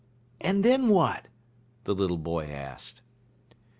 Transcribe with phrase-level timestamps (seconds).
[0.39, 1.27] "And then what?"
[1.83, 3.03] the little boy asked.